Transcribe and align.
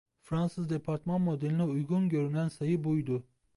Fransız 0.21 0.69
departman 0.69 1.21
modeline 1.21 1.63
uygun 1.63 2.09
görünen 2.09 2.49
sayı 2.49 2.83
buydu. 2.83 3.23